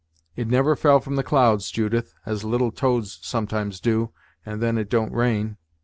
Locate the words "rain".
5.13-5.57